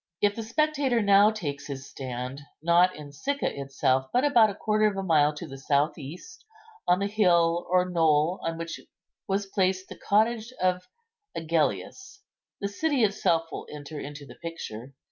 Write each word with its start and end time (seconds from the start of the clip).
If 0.19 0.35
the 0.35 0.41
spectator 0.41 0.99
now 1.03 1.29
takes 1.29 1.67
his 1.67 1.85
stand, 1.87 2.41
not 2.63 2.95
in 2.95 3.11
Sicca 3.11 3.55
itself, 3.61 4.07
but 4.11 4.25
about 4.25 4.49
a 4.49 4.55
quarter 4.55 4.87
of 4.87 4.97
a 4.97 5.03
mile 5.03 5.31
to 5.35 5.45
the 5.47 5.59
south 5.59 5.95
east, 5.95 6.43
on 6.87 6.97
the 6.97 7.05
hill 7.05 7.67
or 7.69 7.87
knoll 7.87 8.39
on 8.41 8.57
which 8.57 8.79
was 9.27 9.45
placed 9.45 9.89
the 9.89 9.95
cottage 9.95 10.51
of 10.59 10.87
Agellius, 11.37 12.23
the 12.59 12.67
city 12.67 13.03
itself 13.03 13.49
will 13.51 13.67
enter 13.71 13.99
into 13.99 14.25
the 14.25 14.33
picture. 14.41 14.95